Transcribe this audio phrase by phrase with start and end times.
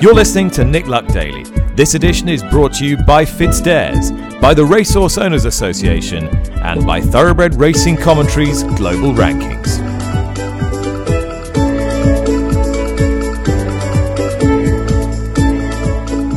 [0.00, 1.44] You're listening to Nick Luck Daily.
[1.74, 6.26] This edition is brought to you by FitzDares, by the Racehorse Owners Association,
[6.62, 9.76] and by Thoroughbred Racing Commentaries Global Rankings.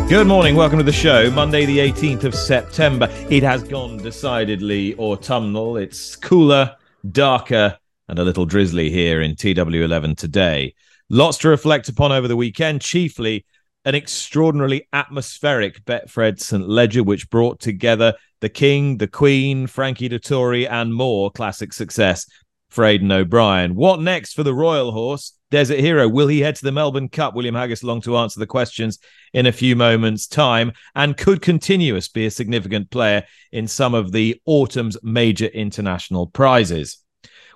[0.09, 1.31] Good morning, welcome to the show.
[1.31, 3.07] Monday, the 18th of September.
[3.29, 5.77] It has gone decidedly autumnal.
[5.77, 6.75] It's cooler,
[7.09, 7.77] darker,
[8.09, 10.75] and a little drizzly here in TW11 today.
[11.09, 13.45] Lots to reflect upon over the weekend, chiefly
[13.85, 16.67] an extraordinarily atmospheric Betfred St.
[16.67, 22.25] Leger, which brought together the King, the Queen, Frankie Dettori, and more classic success
[22.69, 23.75] for Aidan O'Brien.
[23.75, 25.33] What next for the Royal Horse?
[25.51, 27.35] Desert Hero, will he head to the Melbourne Cup?
[27.35, 28.97] William Haggas long to answer the questions
[29.33, 30.71] in a few moments' time.
[30.95, 36.97] And could Continuous be a significant player in some of the autumn's major international prizes?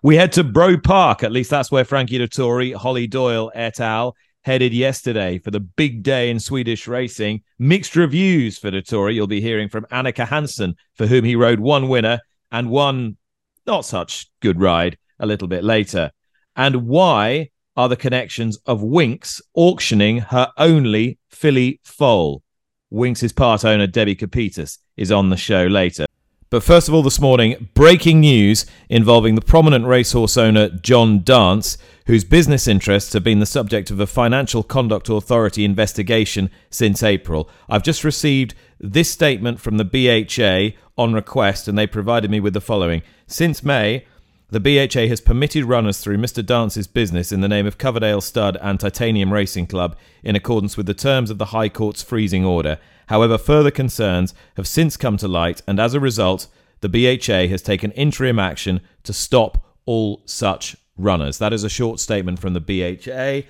[0.03, 4.16] We head to Bro Park, at least that's where Frankie Dettori, Holly Doyle et al.
[4.48, 7.42] Headed yesterday for the big day in Swedish racing.
[7.59, 9.14] Mixed reviews for Dettori.
[9.14, 13.18] You'll be hearing from Annike Hansen, for whom he rode one winner and one
[13.66, 16.12] not such good ride a little bit later.
[16.56, 22.42] And why are the connections of Winx auctioning her only filly foal?
[22.90, 26.06] Winx's part owner, Debbie Kapitis, is on the show later.
[26.50, 31.78] But first of all, this morning, breaking news involving the prominent racehorse owner John Dance,
[32.06, 37.50] whose business interests have been the subject of a Financial Conduct Authority investigation since April.
[37.68, 42.53] I've just received this statement from the BHA on request, and they provided me with
[42.53, 43.02] the following.
[43.28, 44.06] Since May,
[44.50, 46.45] the BHA has permitted runners through Mr.
[46.45, 50.86] Dance's business in the name of Coverdale Stud and Titanium Racing Club in accordance with
[50.86, 52.80] the terms of the High Court's freezing order.
[53.08, 56.47] However, further concerns have since come to light, and as a result,
[56.81, 61.38] the BHA has taken interim action to stop all such runners.
[61.38, 63.47] That is a short statement from the BHA.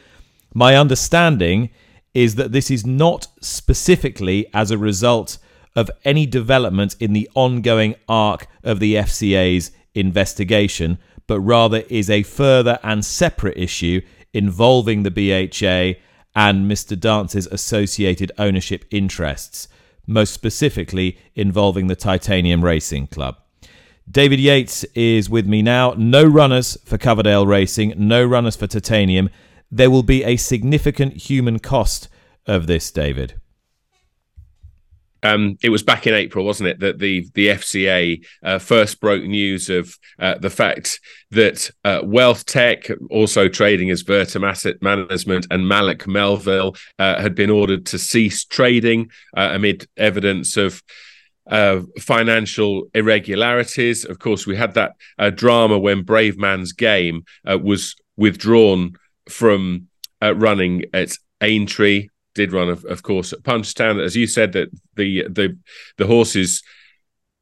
[0.53, 1.69] My understanding
[2.13, 5.38] is that this is not specifically as a result
[5.75, 10.97] of any development in the ongoing arc of the FCA's investigation,
[11.28, 14.01] but rather is a further and separate issue
[14.34, 16.00] involving the BHA
[16.38, 16.98] and Mr.
[16.98, 19.68] Dance's associated ownership interests,
[20.06, 23.38] most specifically involving the Titanium Racing Club.
[24.09, 25.96] David Yates is with me now.
[25.98, 29.31] No runners for Coverdale Racing, no runners for Titanium.
[29.72, 32.08] There will be a significant human cost
[32.46, 33.34] of this, David.
[35.23, 39.23] Um, it was back in April, wasn't it, that the the FCA uh, first broke
[39.23, 41.00] news of uh, the fact
[41.31, 47.50] that uh, WealthTek, also trading as Vertem Asset Management, and Malik Melville uh, had been
[47.50, 50.81] ordered to cease trading uh, amid evidence of.
[51.50, 54.03] Uh, financial irregularities.
[54.03, 54.95] Of course, we had that
[55.38, 58.97] drama when Bravemansgame was withdrawn
[59.29, 59.88] from
[60.22, 64.02] running at Aintree did run, of, of course, at Punchestown.
[64.02, 65.58] As you said, that the the
[65.98, 66.64] the horses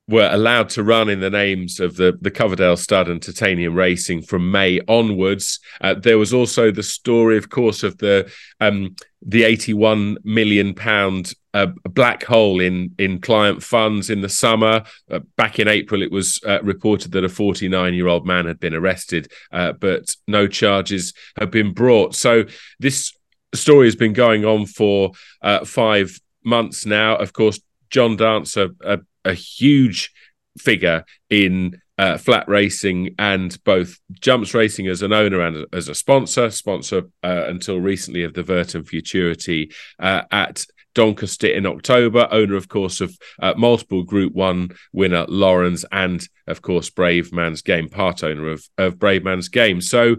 [0.07, 4.21] were allowed to run in the names of the, the Coverdale Stud and Titanium Racing
[4.21, 5.59] from May onwards.
[5.81, 8.95] Uh, there was also the story, of course, of the um,
[9.27, 14.83] the 81 million pound uh, black hole in in client funds in the summer.
[15.09, 18.59] Uh, back in April, it was uh, reported that a 49 year old man had
[18.59, 22.13] been arrested, uh, but no charges have been brought.
[22.13, 22.43] So
[22.79, 23.11] this
[23.55, 25.11] story has been going on for
[25.41, 27.15] uh, five months now.
[27.15, 30.11] Of course, John Dance, a, a, a huge
[30.57, 35.95] figure in uh, flat racing and both jumps racing as an owner and as a
[35.95, 42.55] sponsor, sponsor uh, until recently of the Vertem Futurity uh, at Doncaster in October, owner,
[42.55, 48.49] of course, of uh, multiple Group One winner Laurens, and of course, Bravemansgame, part owner
[48.49, 49.83] of, of Bravemansgame.
[49.83, 50.15] So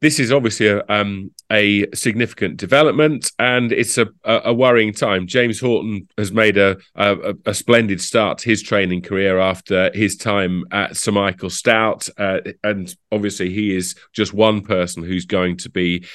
[0.00, 5.26] this is obviously a, um, a significant development, and it's a, a, worrying time.
[5.26, 10.16] James Horton has made a, a, a, splendid start to his training career after his
[10.16, 15.56] time at Sir Michael Stoute, uh, and obviously he is just one person who's going
[15.58, 16.06] to be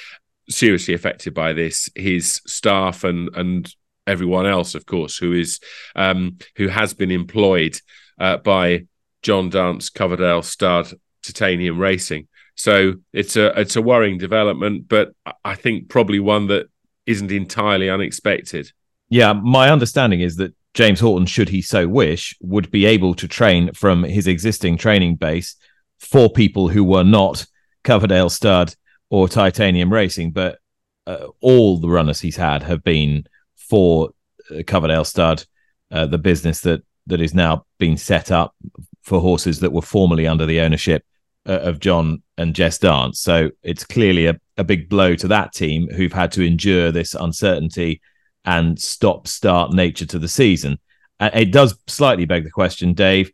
[0.48, 1.90] seriously affected by this.
[1.94, 3.70] His staff and and
[4.06, 5.60] everyone else, of course, who is
[5.94, 7.78] um, who has been employed
[8.18, 8.86] uh, by
[9.22, 10.92] John Dance, Coverdale Stud,
[11.22, 12.28] Titanium Racing.
[12.54, 15.12] So it's a it's a worrying development, but
[15.44, 16.66] I think probably one that
[17.06, 18.70] isn't entirely unexpected.
[19.08, 23.28] Yeah, my understanding is that James Horton, should he so wish, would be able to
[23.28, 25.56] train from his existing training base
[25.98, 27.46] for people who were not
[27.84, 28.74] Coverdale Stud
[29.10, 30.58] or Titanium Racing, but
[31.06, 33.24] uh, all the runners he's had have been
[33.56, 34.10] for
[34.50, 35.44] uh, Coverdale Stud,
[35.90, 38.54] uh, the business that that is now being set up
[39.02, 41.04] for horses that were formerly under the ownership
[41.46, 43.20] uh, of John and Jess Dance.
[43.20, 47.14] So it's clearly a, a big blow to that team who've had to endure this
[47.14, 48.00] uncertainty
[48.44, 50.78] and stop start nature to the season.
[51.20, 53.30] And it does slightly beg the question, Dave.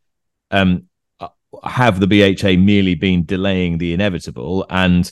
[0.51, 0.85] Um,
[1.65, 5.11] have the BHA merely been delaying the inevitable and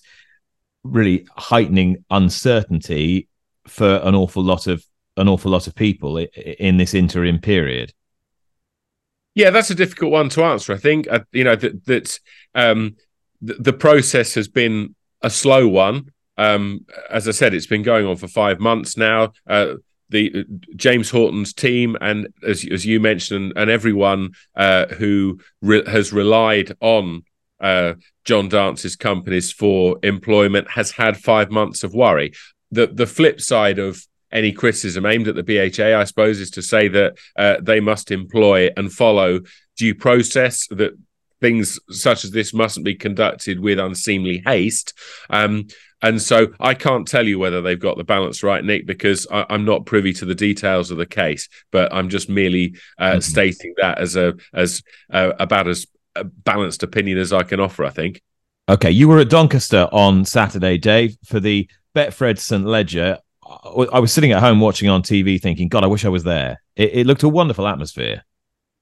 [0.84, 3.28] really heightening uncertainty
[3.66, 4.84] for an awful lot of
[5.16, 7.92] an awful lot of people in this interim period?
[9.38, 10.72] Yeah, that's a difficult one to answer.
[10.72, 12.18] I think uh, you know that that
[12.56, 12.96] um,
[13.40, 16.10] the, the process has been a slow one.
[16.36, 19.32] Um, as I said, it's been going on for five months now.
[19.46, 19.74] Uh,
[20.08, 20.42] the uh,
[20.74, 26.72] James Horton's team, and as as you mentioned, and everyone uh, who re- has relied
[26.80, 27.22] on
[27.60, 27.94] uh,
[28.24, 32.32] John Dance's companies for employment has had five months of worry.
[32.72, 36.62] The the flip side of any criticism aimed at the BHA, I suppose, is to
[36.62, 39.40] say that uh, they must employ and follow
[39.76, 40.92] due process, that
[41.40, 44.92] things such as this mustn't be conducted with unseemly haste.
[45.30, 45.68] Um,
[46.00, 49.46] and so I can't tell you whether they've got the balance right, Nick, because I,
[49.50, 51.48] am not privy to the details of the case.
[51.72, 53.20] But I'm just merely uh, mm-hmm.
[53.20, 54.82] stating that as a as
[55.12, 55.86] uh, about as
[56.44, 57.84] balanced opinion as I can offer.
[57.84, 58.22] I think.
[58.68, 63.18] Okay, you were at Doncaster on Saturday, Dave, for the Betfred St Leger.
[63.48, 66.60] I was sitting at home watching on TV, thinking, "God, I wish I was there."
[66.76, 68.24] It, it looked a wonderful atmosphere.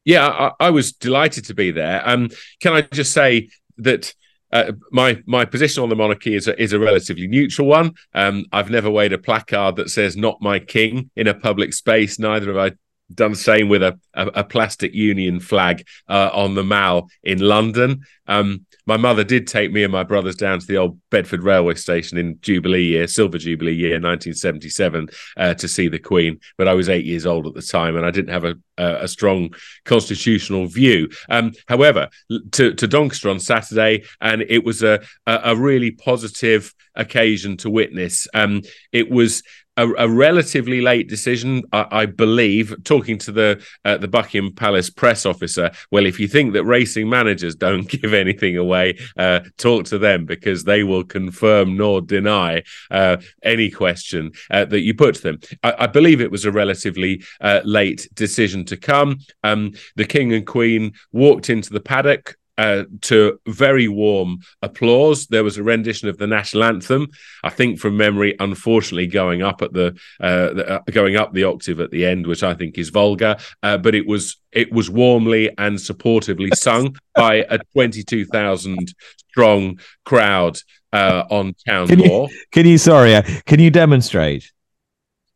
[0.05, 2.01] Yeah, I, I, was delighted to be there.
[2.09, 2.31] Um,
[2.61, 3.49] can I just say
[3.79, 4.15] that
[4.53, 7.95] uh, my my position on the monarchy is a, is a relatively neutral one.
[8.15, 12.19] Um, I've never weighed a placard that says "Not my king" in a public space.
[12.19, 12.77] Neither have I
[13.15, 17.39] done the same with a, a, a plastic Union flag uh, on the Mall in
[17.39, 18.03] London.
[18.27, 21.75] Um, my mother did take me and my brothers down to the old Bedford railway
[21.75, 26.39] station in Jubilee year, Silver Jubilee year, 1977, uh, to see the Queen.
[26.57, 29.05] But I was eight years old at the time, and I didn't have a, a,
[29.05, 29.55] a strong
[29.85, 31.09] constitutional view.
[31.29, 32.09] Um, however,
[32.53, 38.29] to, to Doncaster on Saturday, and it was a, a, really positive occasion to witness.
[38.35, 38.63] Um,
[38.93, 39.43] it was
[39.77, 42.75] a, a, relatively late decision, I, I believe.
[42.85, 47.09] Talking to the uh, the Buckingham Palace press officer, well, if you think that racing
[47.09, 52.63] managers don't give anything away, uh, talk to them because they will confirm nor deny
[52.91, 55.39] uh, any question uh, that you put to them.
[55.63, 59.19] I, I, believe it was a relatively uh, late decision to come.
[59.43, 65.27] Um, the King and Queen walked into the paddock uh, to very warm applause.
[65.27, 67.09] There was a rendition of the national anthem,
[67.45, 71.45] I think from memory, unfortunately going up at the, uh, the uh, going up the
[71.45, 73.37] octave at the end, which I think is vulgar.
[73.63, 78.95] Uh, but it was it was warmly and supportively sung by a twenty two thousand
[79.31, 80.59] strong crowd
[80.93, 81.99] uh, on Town can.
[82.01, 83.15] You, can you sorry?
[83.15, 84.51] Uh, can you demonstrate?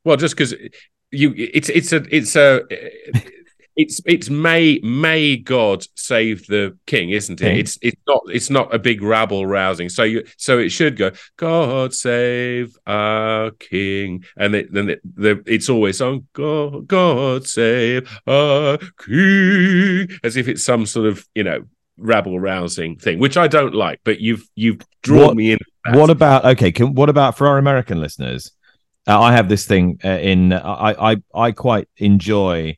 [0.05, 0.55] Well, just because
[1.11, 2.63] you, it's it's a it's a
[3.77, 7.59] it's it's may may God save the king, isn't it?
[7.59, 9.89] It's it's not it's not a big rabble rousing.
[9.89, 15.43] So you so it should go God save our king, and it, then it, the,
[15.47, 21.45] it's always on God God save our king, as if it's some sort of you
[21.45, 21.65] know
[21.97, 24.01] rabble rousing thing, which I don't like.
[24.05, 25.59] But you've you've drawn what, me in.
[25.93, 26.73] What about okay?
[26.73, 28.53] Can, what about for our American listeners?
[29.07, 32.77] Uh, I have this thing uh, in I, I I quite enjoy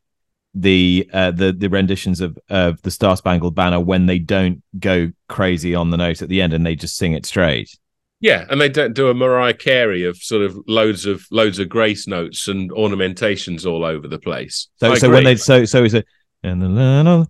[0.55, 5.11] the uh, the the renditions of of the Star Spangled Banner when they don't go
[5.29, 7.77] crazy on the note at the end and they just sing it straight.
[8.21, 11.69] Yeah, and they don't do a Mariah Carey of sort of loads of loads of
[11.69, 14.69] grace notes and ornamentations all over the place.
[14.77, 16.07] So, so when they so so is it
[16.45, 17.29] and the land of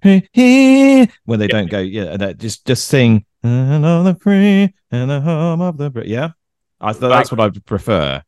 [1.24, 1.52] when they yeah.
[1.52, 5.76] don't go yeah that just just sing and of the free and the home of
[5.76, 6.30] the yeah
[6.82, 8.22] I thought that's what I prefer.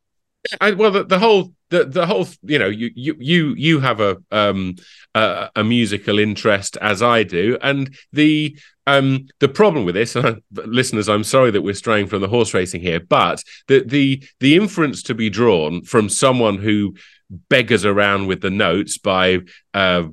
[0.60, 4.00] I, well, the, the whole the the whole you know you you you you have
[4.00, 4.76] a um
[5.14, 10.16] a, a musical interest as I do, and the um the problem with this,
[10.52, 14.56] listeners, I'm sorry that we're straying from the horse racing here, but the the the
[14.56, 16.94] inference to be drawn from someone who
[17.48, 19.40] beggars around with the notes by
[19.72, 20.04] uh,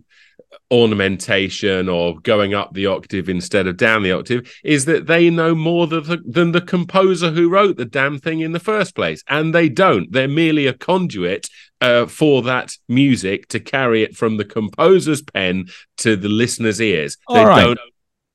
[0.71, 5.53] ornamentation or going up the octave instead of down the octave is that they know
[5.53, 9.21] more than the, than the composer who wrote the damn thing in the first place.
[9.27, 10.11] And they don't.
[10.11, 11.49] They're merely a conduit
[11.81, 17.17] uh, for that music to carry it from the composer's pen to the listener's ears.
[17.27, 17.63] All they right.
[17.63, 17.79] don't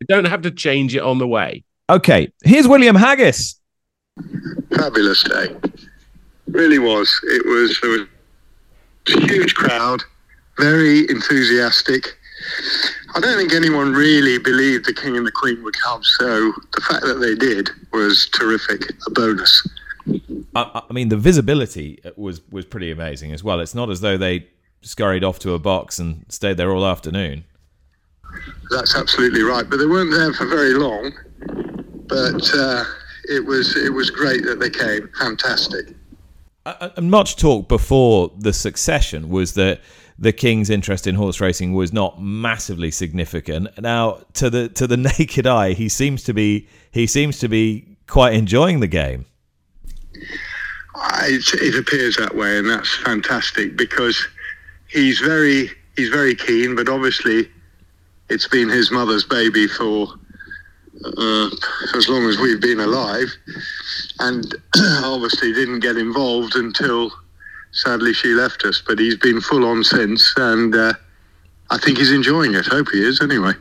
[0.00, 1.64] they don't have to change it on the way.
[1.88, 2.30] Okay.
[2.44, 3.54] Here's William Haggas.
[4.76, 5.56] Fabulous day.
[6.48, 7.18] Really was.
[7.24, 8.00] It was there was
[9.14, 10.02] a huge crowd,
[10.58, 12.18] very enthusiastic
[13.14, 16.80] I don't think anyone really believed the King and the Queen would come, so the
[16.88, 19.66] fact that they did was terrific, a bonus.
[20.54, 23.60] I, I mean, the visibility was was pretty amazing as well.
[23.60, 24.46] It's not as though they
[24.82, 27.44] scurried off to a box and stayed there all afternoon.
[28.70, 31.12] That's absolutely right, but they weren't there for very long.
[32.08, 32.84] but uh,
[33.24, 35.08] it was it was great that they came.
[35.18, 35.94] Fantastic.
[36.96, 39.80] And much talk before the succession was that
[40.18, 43.68] the king's interest in horse racing was not massively significant.
[43.80, 47.96] Now, to the to the naked eye, he seems to be he seems to be
[48.06, 49.26] quite enjoying the game.
[50.14, 54.26] It, it appears that way, and that's fantastic because
[54.88, 56.74] he's very he's very keen.
[56.74, 57.50] But obviously,
[58.28, 60.08] it's been his mother's baby for
[61.04, 61.50] uh,
[61.94, 63.28] as long as we've been alive,
[64.20, 64.54] and
[65.04, 67.10] obviously didn't get involved until
[67.72, 68.82] sadly she left us.
[68.86, 70.94] But he's been full on since, and uh,
[71.70, 72.66] I think he's enjoying it.
[72.66, 73.52] Hope he is, anyway.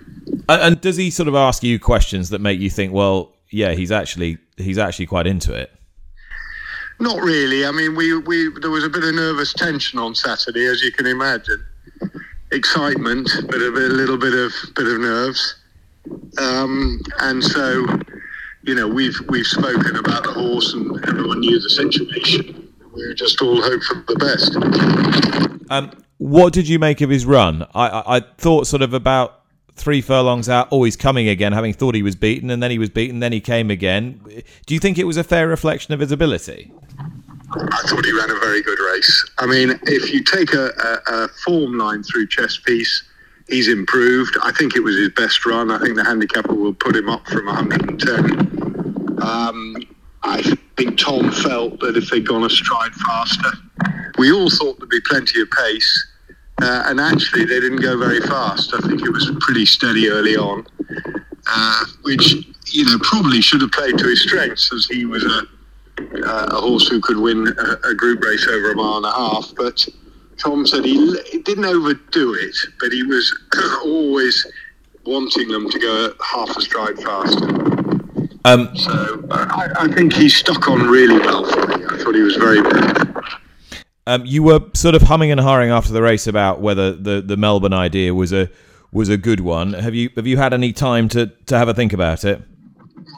[0.47, 3.91] And does he sort of ask you questions that make you think, well, yeah, he's
[3.91, 5.71] actually he's actually quite into it?
[6.99, 7.65] Not really.
[7.65, 10.91] I mean, we, we there was a bit of nervous tension on Saturday, as you
[10.91, 11.63] can imagine.
[12.51, 15.55] Excitement, but a, bit, a little bit of bit of nerves.
[16.37, 17.85] Um, and so,
[18.63, 22.73] you know, we've we've spoken about the horse, and everyone knew the situation.
[22.93, 25.69] We were just all hope for the best.
[25.69, 27.63] Um, what did you make of his run?
[27.73, 29.41] I, I, I thought sort of about
[29.75, 32.79] three furlongs out, oh, he's coming again, having thought he was beaten, and then he
[32.79, 34.21] was beaten, then he came again.
[34.65, 36.71] Do you think it was a fair reflection of his ability?
[37.51, 39.31] I thought he ran a very good race.
[39.37, 43.03] I mean, if you take a, a, a form line through chess piece,
[43.47, 44.37] he's improved.
[44.43, 45.71] I think it was his best run.
[45.71, 49.19] I think the handicapper will put him up from 110.
[49.21, 49.75] Um,
[50.23, 50.41] I
[50.77, 53.51] think Tom felt that if they'd gone a stride faster,
[54.17, 56.07] we all thought there'd be plenty of pace.
[56.61, 58.73] Uh, and actually, they didn't go very fast.
[58.73, 60.65] I think it was pretty steady early on,
[61.47, 62.33] uh, which
[62.71, 65.41] you know probably should have played to his strengths, as he was a,
[66.25, 69.11] uh, a horse who could win a, a, group race over a mile and a
[69.11, 69.51] half.
[69.57, 69.85] But
[70.37, 73.33] Tom said he, he didn't overdo it, but he was
[73.83, 74.45] always
[75.05, 77.45] wanting them to go half a stride faster.
[78.45, 81.83] Um, so I, I, think he stuck on really well for me.
[81.85, 83.15] I thought he was very good.
[84.05, 87.37] Um, you were sort of humming and hawing after the race about whether the, the
[87.37, 88.49] Melbourne idea was a
[88.91, 89.73] was a good one.
[89.73, 92.39] Have you have you had any time to, to have a think about it?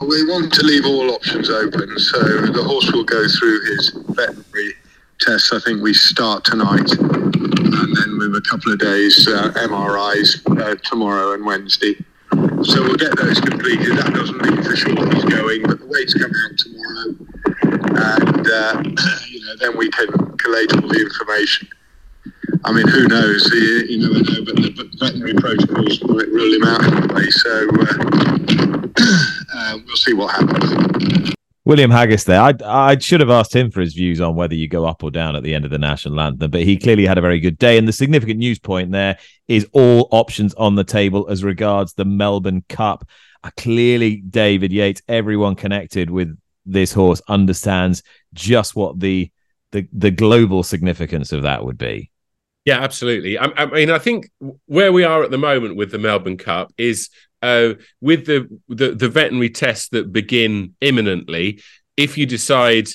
[0.00, 4.74] We want to leave all options open, so the horse will go through his veterinary
[5.20, 5.52] tests.
[5.52, 10.76] I think we start tonight, and then with a couple of days uh, MRIs uh,
[10.84, 11.96] tomorrow and Wednesday.
[12.62, 13.96] So we'll get those completed.
[13.96, 17.06] That doesn't mean for sure he's going, but the weights come out tomorrow,
[18.22, 18.82] and uh,
[19.28, 21.68] you know then we can collate all the information.
[22.64, 23.48] I mean, who knows?
[23.52, 27.30] You, you never know, but the veterinary protocols might rule him out anyway.
[27.30, 27.98] So uh,
[29.54, 31.34] uh, we'll see what happens.
[31.68, 32.40] William Haggas there.
[32.40, 35.10] I, I should have asked him for his views on whether you go up or
[35.10, 37.58] down at the end of the national anthem, but he clearly had a very good
[37.58, 37.76] day.
[37.76, 42.06] And the significant news point there is all options on the table as regards the
[42.06, 43.06] Melbourne Cup.
[43.44, 49.30] Uh, clearly, David Yates, everyone connected with this horse understands just what the
[49.72, 52.10] the the global significance of that would be.
[52.64, 53.36] Yeah, absolutely.
[53.36, 54.30] I, I, mean, I think
[54.64, 57.10] where we are at the moment with the Melbourne Cup is
[57.42, 61.62] uh, with the, the the veterinary tests that begin imminently.
[61.96, 62.88] If you decide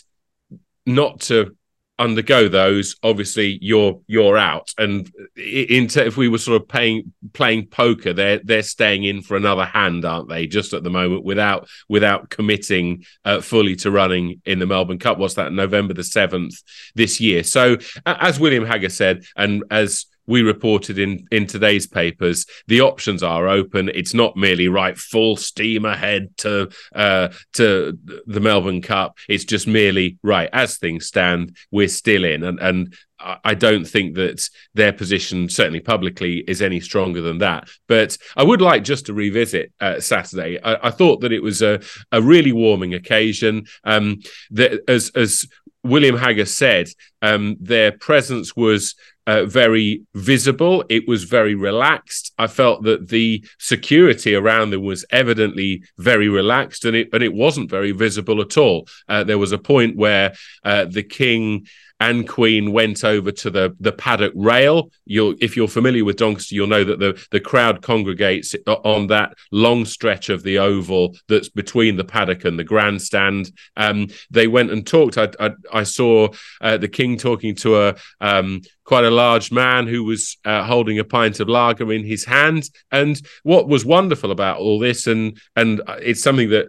[0.86, 1.56] not to
[2.00, 4.74] undergo those, obviously you're you're out.
[4.78, 9.38] And in if we were sort of paying playing poker, they're they're staying in for
[9.38, 10.48] another hand, aren't they?
[10.48, 15.18] Just at the moment, without without committing uh, fully to running in the Melbourne Cup.
[15.18, 15.54] What's that?
[15.54, 16.62] November the seventh
[16.96, 17.44] this year.
[17.44, 23.24] So as William Haggas said, and as we reported in in today's papers the options
[23.24, 29.18] are open it's not merely right full steam ahead to uh, to the melbourne cup
[29.28, 32.96] it's just merely right as things stand we're still in and and
[33.44, 37.70] I don't think that their position, certainly publicly, is any stronger than that.
[37.88, 40.60] But I would like just to revisit uh, Saturday.
[40.62, 41.80] I, I, thought that it was a,
[42.12, 43.66] a really warming occasion.
[43.86, 44.20] Um,
[44.52, 45.48] that, as as
[45.84, 46.88] William Haggas said,
[47.22, 48.96] um, their presence was
[49.28, 50.84] uh, very visible.
[50.90, 52.34] It was very relaxed.
[52.38, 57.34] I felt that the security around them was evidently very relaxed, and it and it
[57.34, 58.88] wasn't very visible at all.
[59.08, 61.66] Uh, there was a point where uh, the king
[62.04, 64.92] and Queen went over to the the paddock rail.
[65.06, 69.34] You'll, if you're familiar with Doncaster, you'll know that the the crowd congregates on that
[69.52, 73.52] long stretch of the oval that's between the paddock and the grandstand.
[73.78, 75.18] Um, they went and talked.
[75.18, 79.88] I I, I saw uh, the King talking to a um, quite a large man
[79.88, 82.70] who was uh, holding a pint of lager in his hand.
[82.92, 86.68] And what was wonderful about all this, and and it's something that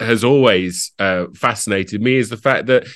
[0.00, 2.86] has always uh, fascinated me, is the fact that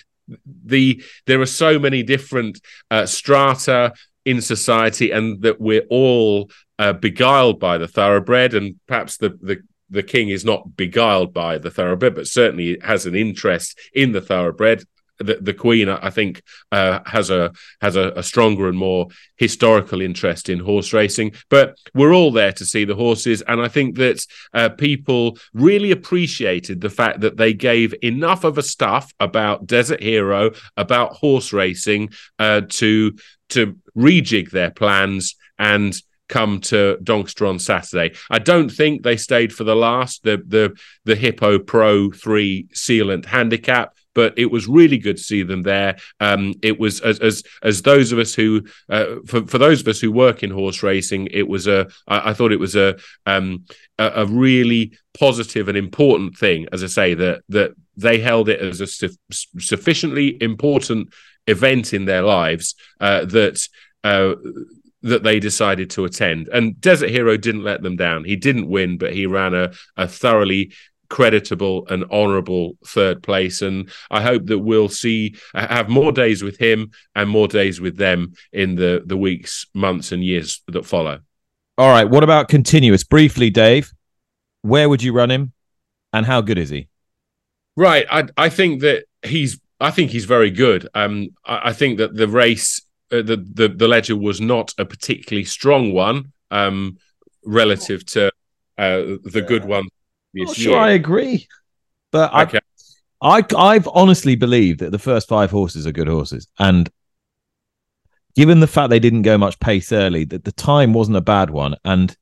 [0.64, 2.60] the there are so many different
[2.90, 3.92] uh, strata
[4.24, 9.58] in society, and that we're all uh, beguiled by the thoroughbred, and perhaps the the
[9.88, 14.20] the king is not beguiled by the thoroughbred, but certainly has an interest in the
[14.20, 14.82] thoroughbred.
[15.18, 16.42] The, the Queen, I think,
[16.72, 21.32] uh, has a has a, a, stronger and more historical interest in horse racing.
[21.48, 25.90] But we're all there to see the horses, and I think that uh, people really
[25.90, 31.52] appreciated the fact that they gave enough of a stuff about Desert Hero, about horse
[31.52, 33.16] racing, uh, to
[33.50, 35.96] to rejig their plans and
[36.28, 38.16] come to Doncaster on Saturday.
[38.30, 43.26] I don't think they stayed for the last the the the Hippo Pro three sealant
[43.26, 43.95] handicap.
[44.16, 45.96] But it was really good to see them there.
[46.18, 49.88] Um, it was as as as those of us who uh, for for those of
[49.88, 52.96] us who work in horse racing, it was a I, I thought it was a
[53.26, 53.64] um
[53.98, 56.66] a, a, really positive and important thing.
[56.72, 59.16] As I say that that they held it as a su-
[59.58, 61.12] sufficiently important
[61.46, 63.68] event in their lives uh, that
[64.02, 64.34] uh,
[65.02, 66.48] that they decided to attend.
[66.48, 68.24] And Desert Hero didn't let them down.
[68.24, 70.72] He didn't win, but he ran a, a thoroughly
[71.08, 73.62] creditable and honourable third place.
[73.62, 77.96] And I hope that we'll see have more days with him and more days with
[77.96, 81.20] them in the the weeks, months, and years that follow.
[81.78, 82.08] All right.
[82.08, 83.04] What about continuous?
[83.04, 83.92] Briefly, Dave,
[84.62, 85.52] where would you run him,
[86.12, 86.88] and how good is he?
[87.76, 88.06] Right.
[88.10, 90.88] I I think that he's I think he's very good.
[90.94, 92.80] Um, I, I think that the race
[93.12, 96.98] uh, the, the the Leger was not a particularly strong one um,
[97.44, 98.26] relative to
[98.78, 99.64] uh, the good
[100.32, 100.46] one.
[100.46, 101.48] Not sure, I agree,
[102.10, 102.60] but okay.
[103.20, 106.90] I, I I've honestly believed that the first five horses are good horses, and
[108.34, 111.50] given the fact they didn't go much pace early, that the time wasn't a bad
[111.50, 112.16] one, and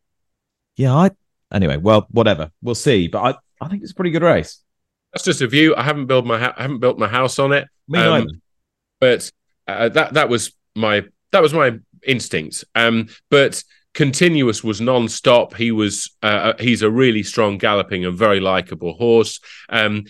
[0.77, 1.11] yeah, I
[1.53, 4.61] anyway, well, whatever, we'll see, but I I think it's a pretty good race.
[5.13, 5.77] That's just a view.
[5.77, 7.69] I haven't built my ha- I haven't built my house on it.
[7.89, 8.39] Me um, neither.
[9.01, 9.31] But
[9.69, 12.65] uh, that that was my that was my instinct.
[12.75, 13.63] Um, but
[13.95, 15.55] continuous was non-stop.
[15.55, 19.41] He was uh, uh, he's a really strong galloping and very likable horse.
[19.69, 20.05] Um,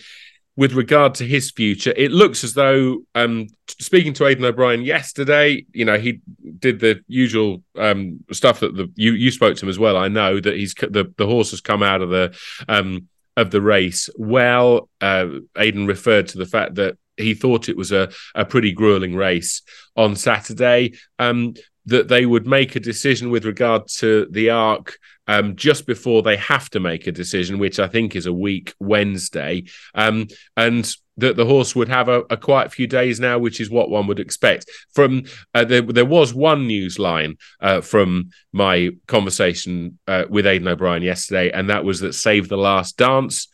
[0.57, 5.65] with regard to his future, it looks as though um, speaking to Aidan O'Brien yesterday,
[5.73, 6.21] you know, he
[6.59, 9.97] did the usual um, stuff that the you you spoke to him as well.
[9.97, 13.07] I know that he's the the horse has come out of the um,
[13.37, 14.89] of the race well.
[15.01, 19.15] Uh, Aidan referred to the fact that he thought it was a, a pretty grueling
[19.15, 19.61] race
[19.95, 20.93] on Saturday.
[21.19, 21.53] Um,
[21.85, 26.37] that they would make a decision with regard to the arc um, just before they
[26.37, 31.35] have to make a decision, which I think is a week Wednesday, um, and that
[31.35, 34.19] the horse would have a, a, quite few days now, which is what one would
[34.19, 34.69] expect.
[34.93, 40.67] From uh, there, there was one news line uh, from my conversation uh, with Aidan
[40.67, 43.47] O'Brien yesterday, and that was that Save the Last Dance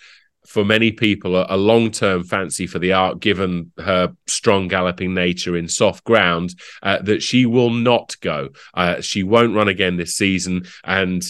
[0.45, 5.55] for many people a, long term fancy for the Arc, given her strong galloping nature
[5.55, 8.49] in soft ground, uh, that she will not go.
[8.73, 10.65] Uh, she won't run again this season.
[10.83, 11.23] And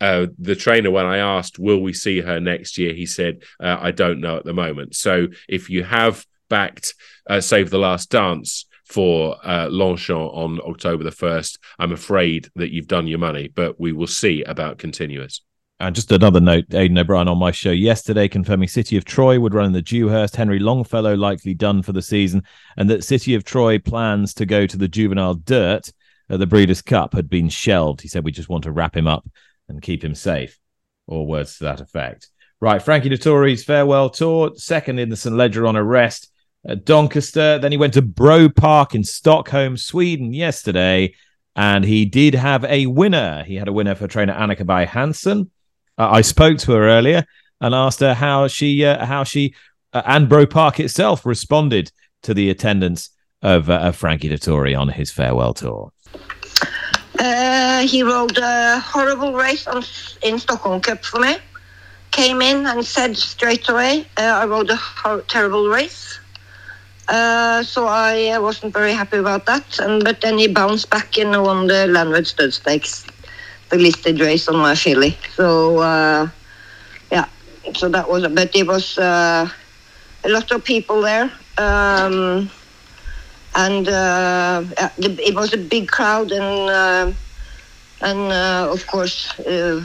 [0.00, 3.76] uh, the trainer, when I asked, will we see her next year, he said, uh,
[3.80, 4.94] I don't know at the moment.
[4.94, 6.94] So if you have backed
[7.28, 11.58] uh, Save the Last Dance, for uh, Longchamp on October the 1st.
[11.78, 15.40] I'm afraid that you've done your money, but we will see about continuous.
[15.80, 19.54] And just another note, Aidan O'Brien on my show yesterday confirming City of Troy would
[19.54, 22.44] run in the Dewhurst, Henry Longfellow likely done for the season,
[22.76, 25.92] and that City of Troy plans to go to the juvenile dirt
[26.30, 28.00] at the Breeders' Cup had been shelved.
[28.00, 29.28] He said, We just want to wrap him up
[29.68, 30.58] and keep him safe,
[31.08, 32.28] or words to that effect.
[32.60, 35.34] Right, Frankie Dettori's farewell tour, second in the St.
[35.34, 36.30] Leger on Arrest
[36.64, 37.58] at Doncaster.
[37.58, 41.14] Then he went to Bro Park in Stockholm, Sweden yesterday,
[41.56, 43.42] and he did have a winner.
[43.42, 45.50] He had a winner for trainer Annike Bye Hansen
[45.98, 47.24] uh, I spoke to her earlier
[47.60, 49.54] and asked her how she uh, how she
[49.92, 53.10] uh, and Bro Park itself responded to the attendance
[53.42, 55.92] of, uh, of Frankie Dettori on his farewell tour.
[57.18, 59.84] Uh, he rode a horrible race on,
[60.22, 61.36] in Stockholm Cup for me.
[62.10, 66.18] Came in and said straight away, uh, I rode a terrible race.
[67.08, 69.78] so I wasn't very happy about that.
[69.78, 73.06] And but then he bounced back and won the Lanwades Stud Stakes
[73.70, 75.16] the listed race on my filly.
[75.36, 76.28] So uh,
[77.10, 77.26] yeah,
[77.74, 78.26] so that was.
[78.28, 79.48] But it was uh,
[80.24, 82.50] a lot of people there, um,
[83.54, 84.64] and uh,
[84.98, 87.12] it was a big crowd, and uh,
[88.00, 89.84] and uh, of course uh,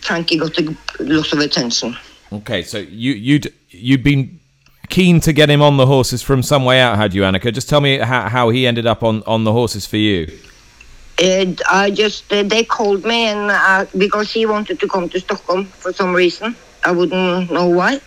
[0.00, 1.96] Frankie got a lot of attention.
[2.32, 4.38] Okay, so you you'd you'd been
[4.88, 7.52] keen to get him on the horses from some way out, had you, Annike?
[7.52, 10.26] Just tell me how, how he ended up on, on the horses for you.
[11.18, 15.18] It, I just uh, they called me and uh, because he wanted to come to
[15.18, 16.54] Stockholm for some reason.
[16.84, 18.00] I wouldn't know why.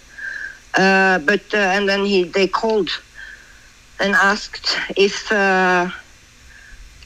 [0.74, 2.90] Uh, but uh, and then he they called
[4.00, 5.90] and asked if uh,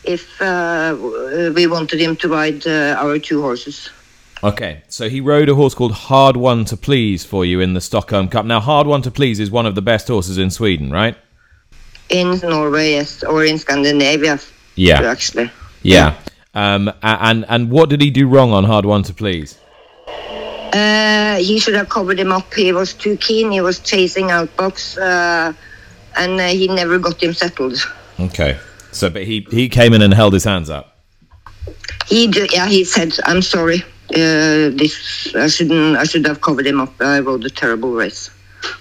[0.04, 0.96] if uh,
[1.56, 3.89] we wanted him to ride our two horses.
[4.44, 7.82] Okay, so he rode a horse called Hard One to Please for you in the
[7.82, 8.46] Stockholm Cup.
[8.46, 11.18] Now, Hard One to Please is one of the best horses in Sweden, right?
[12.10, 14.39] In Norway, yes, or in Scandinavia.
[14.76, 15.02] Yeah.
[15.02, 15.50] Actually.
[15.86, 16.15] Yeah.
[16.56, 19.60] Um, and and what did he do wrong on Hard One to Please?
[20.74, 22.52] Uh, he should have covered him up.
[22.54, 23.52] He was too keen.
[23.52, 25.54] He was chasing outbox, uh,
[26.17, 27.78] and uh, he never got him settled.
[28.19, 28.58] Okay.
[28.91, 30.98] So, but he he came in and held his hands up.
[32.08, 33.84] He, d- yeah, he said, "I'm sorry.
[34.10, 35.98] Uh, this I shouldn't.
[35.98, 36.93] I should have covered him up.
[37.00, 38.32] I rode a terrible race."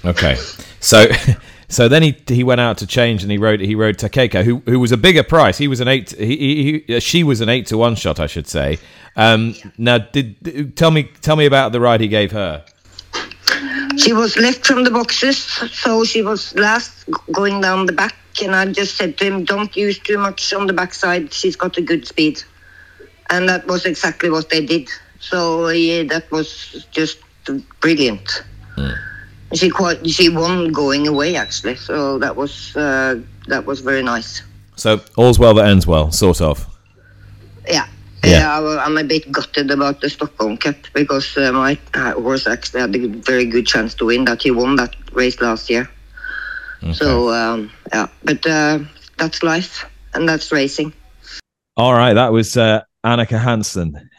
[0.06, 0.36] Okay.
[0.80, 1.06] So
[1.68, 4.62] so then he he went out to change and he rode he rode Takeko, who
[4.66, 5.58] who was a bigger price.
[5.58, 6.10] He was an eight.
[6.10, 8.78] He, he, he she was an eight to one shot, I should say.
[9.16, 12.64] Um, now, did tell me tell me about the ride he gave her.
[13.96, 18.54] She was left from the boxes, so she was last going down the back, and
[18.54, 21.32] I just said to him, "Don't use too much on the backside.
[21.32, 22.42] She's got a good speed,"
[23.30, 24.90] and that was exactly what they did.
[25.20, 27.18] So yeah, that was just
[27.80, 28.42] brilliant.
[29.54, 34.42] She quite she won going away actually, so that was uh, that was very nice.
[34.76, 36.66] So all's well that ends well, sort of.
[37.68, 37.86] Yeah.
[38.24, 38.38] Yeah.
[38.38, 42.80] Yeah, I, i'm a bit gutted about the Stockholm Cup because uh, my horse actually
[42.80, 44.42] had a very good chance to win that.
[44.42, 45.90] He won that race last year.
[46.92, 48.80] So, um, yeah, but uh,
[49.16, 50.92] that's life and that's racing.
[51.76, 54.10] All right, that was uh, Annike Hansen.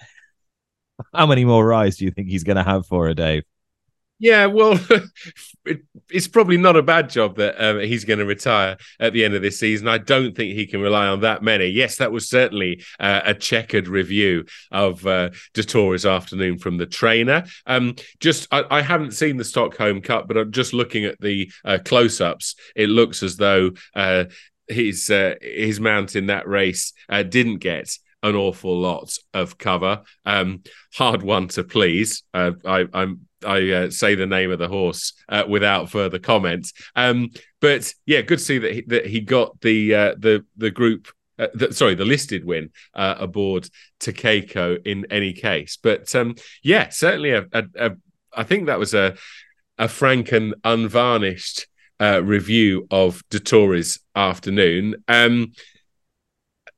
[1.13, 3.43] How many more rides do you think he's going to have for her, Dave?
[4.17, 4.79] Yeah, well,
[5.65, 9.25] it, it's probably not a bad job that um, he's going to retire at the
[9.25, 9.87] end of this season.
[9.89, 11.65] I don't think he can rely on that many.
[11.65, 17.43] Yes, that was certainly uh, a checkered review of uh, Dettori's afternoon from the trainer.
[17.65, 21.51] Um, just, I, I haven't seen the Stockholm Cup, but I'm just looking at the
[21.65, 22.55] uh, close-ups.
[22.75, 24.25] It looks as though uh,
[24.67, 30.01] his uh, his mount in that race uh, didn't get an awful lot of cover.
[30.25, 30.63] Um,
[30.95, 32.23] hard one to please.
[32.33, 36.71] Uh, I, I'm I uh, say the name of the horse uh, without further comment.
[36.95, 37.29] Um,
[37.61, 41.07] but yeah, good to see that he, that he got the uh, the the group.
[41.37, 45.77] Uh, the, sorry, the listed win uh, aboard Takeko in any case.
[45.81, 47.91] But um, yeah, certainly a, a, a
[48.33, 49.15] I think that was a
[49.77, 51.67] a frank and unvarnished
[51.99, 55.03] uh, review of Dettori's afternoon.
[55.07, 55.51] Um,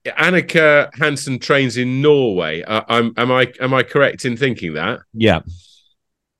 [0.06, 2.62] Annike Hansen trains in Norway.
[2.62, 4.99] Uh, am I am I correct in thinking that?
[5.13, 5.41] Yeah.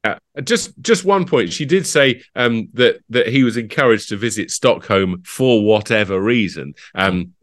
[0.08, 1.52] Uh, just just one point.
[1.52, 6.74] She did say um, that that he was encouraged to visit Stockholm for whatever reason.
[6.96, 7.34] Um,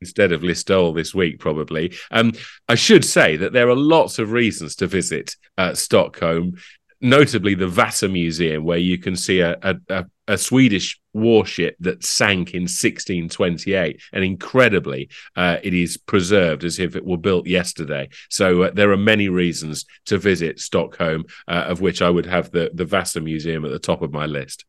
[0.00, 1.94] instead of Listowel this week, probably.
[2.10, 2.32] Um,
[2.68, 6.56] I should say that there are lots of reasons to visit uh, Stockholm,
[7.00, 12.54] notably the Vasa Museum, where you can see a, a, a, Swedish warship that sank
[12.54, 18.08] in 1628, and incredibly, uh, it is preserved as if it were built yesterday.
[18.30, 22.50] So uh, there are many reasons to visit Stockholm, uh, of which I would have
[22.50, 24.64] the the Vasa Museum at the top of my list.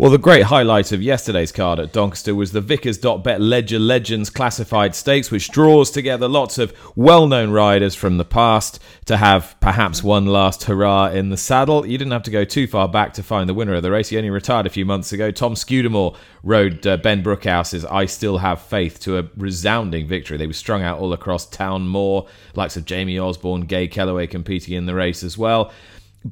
[0.00, 4.94] Well, the great highlight of yesterday's card at Doncaster was the Vickers.bet Leger Legends Classified
[4.94, 10.00] Stakes, which draws together lots of well known riders from the past to have perhaps
[10.00, 11.84] one last hurrah in the saddle.
[11.84, 14.10] You didn't have to go too far back to find the winner of the race.
[14.10, 15.32] He only retired a few months ago.
[15.32, 20.36] Tom Scudamore rode uh, Ben Brookhouse's I Still Have Faith to a resounding victory.
[20.36, 24.74] They were strung out all across Town Moor, likes of Jamie Osborne, Gay Kellaway competing
[24.74, 25.72] in the race as well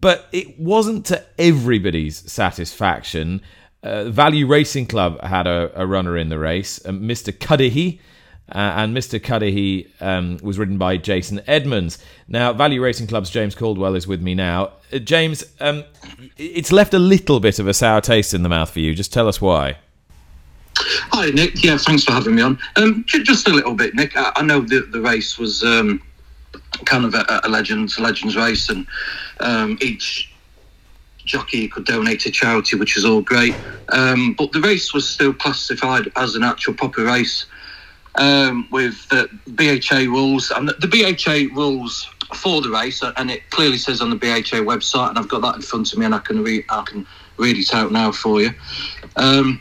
[0.00, 3.40] but it wasn't to everybody's satisfaction.
[3.82, 7.36] Uh, Value Racing Club had a, a runner in the race, uh, Mr.
[7.38, 8.00] Cudahy,
[8.52, 9.22] uh, and Mr.
[9.22, 11.98] Cudahy um, was ridden by Jason Edmonds.
[12.28, 14.72] Now, Value Racing Club's James Couldwell is with me now.
[14.92, 15.84] Uh, James, um,
[16.36, 18.94] it's left a little bit of a sour taste in the mouth for you.
[18.94, 19.78] Just tell us why.
[20.78, 21.64] Hi, Nick.
[21.64, 22.58] Yeah, thanks for having me on.
[22.76, 24.16] Um, just a little bit, Nick.
[24.16, 26.02] I, I know the, the race was um,
[26.84, 28.86] kind of a, a legends legends race, and
[29.40, 30.32] um, each
[31.24, 33.58] jockey could donate to charity, which is all great.
[33.92, 37.46] Um, but the race was still classified as an actual proper race
[38.16, 43.76] um, with the BHA rules, and the, BHA rules for the race, and it clearly
[43.76, 46.20] says on the BHA website, and I've got that in front of me, and I
[46.20, 47.06] can read I can
[47.38, 48.50] read it out now for you.
[49.16, 49.60] Um,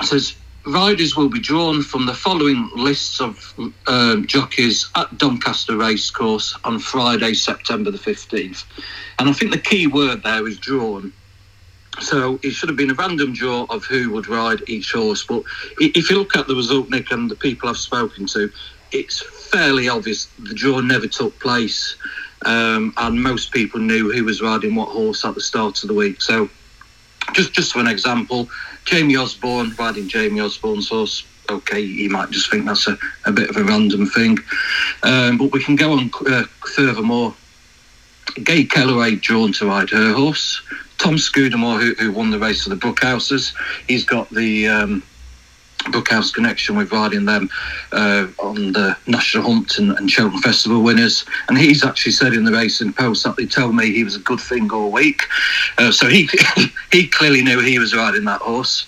[0.00, 3.54] it says riders will be drawn from the following lists of
[3.86, 8.64] um, jockeys at Doncaster Racecourse on Friday, September the 15th.
[9.18, 11.12] And I think the key word there is drawn.
[12.00, 15.24] So it should have been a random draw of who would ride each horse.
[15.24, 15.44] But
[15.78, 18.50] if you look at the result, Nick, and the people I've spoken to,
[18.90, 21.96] it's fairly obvious the draw never took place.
[22.44, 25.94] Um, and most people knew who was riding what horse at the start of the
[25.94, 26.20] week.
[26.20, 26.50] So
[27.32, 28.48] just just for an example,
[28.84, 33.50] Jamie Osborne riding Jamie Osborne's horse, okay, you might just think that's a, a bit
[33.50, 34.38] of a random thing.
[35.02, 36.44] Um, but we can go on uh,
[36.74, 37.34] furthermore.
[38.42, 40.60] Gay Kellaway drawn to ride her horse.
[40.98, 43.54] Tom Scudamore, who, who won the race for the Brookhouses,
[43.88, 45.02] he's got the um,
[45.84, 47.50] Brookhouse connection with riding them
[47.92, 51.24] uh, on the National Hunt and, and Cheltenham Festival winners.
[51.48, 54.20] And he's actually said in the racing post that they told me he was a
[54.20, 55.22] good thing all week.
[55.78, 56.28] Uh, so he
[56.92, 58.86] he clearly knew he was riding that horse.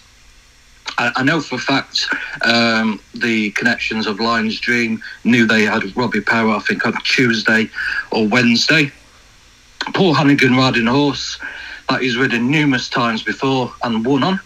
[0.99, 2.07] I, I know for a fact
[2.43, 7.71] um, the connections of Lions Dream knew they had Robbie Power, I think, on Tuesday
[8.11, 8.91] or Wednesday.
[9.95, 11.39] Paul Hanagan riding a horse
[11.89, 14.41] that he's ridden numerous times before and won on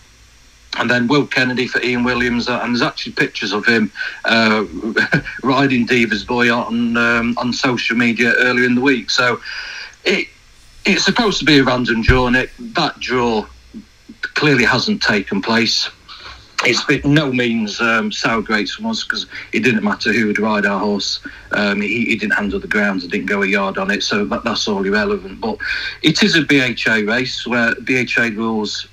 [0.79, 3.91] and then Will Kennedy for Ian Williams, uh, and there's actually pictures of him
[4.25, 4.65] uh,
[5.43, 9.11] riding Divas Boy on um, on social media earlier in the week.
[9.11, 9.41] So
[10.05, 10.29] it
[10.85, 13.47] it's supposed to be a random draw, and it, that draw
[14.35, 15.89] clearly hasn't taken place.
[16.63, 20.39] It's been no means um, sour grapes from us because it didn't matter who would
[20.39, 21.21] ride our horse.
[21.53, 24.27] Um, he, he, didn't handle the grounds, he didn't go a yard on it, so
[24.27, 25.41] that, that's all irrelevant.
[25.41, 25.57] But
[26.03, 28.87] it is a BHA race where BHA rules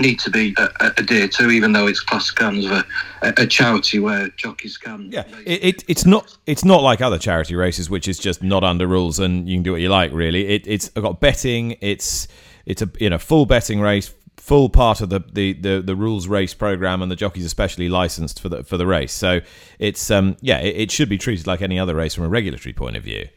[0.00, 2.84] need to be uh, uh, adhered to, even though it's classed as a,
[3.22, 5.10] a, charity where jockeys can.
[5.10, 8.64] Yeah, it, it, it's not it's not like other charity races, which is just not
[8.64, 10.12] under rules and you can do what you like.
[10.12, 11.76] Really, it, it's got betting.
[11.80, 12.28] It's
[12.64, 16.28] it's a you know full betting race, full part of the, the, the, the rules
[16.28, 19.12] race program, and the jockeys especially licensed for the for the race.
[19.12, 19.40] So
[19.78, 22.72] it's um yeah, it, it should be treated like any other race from a regulatory
[22.72, 23.28] point of view.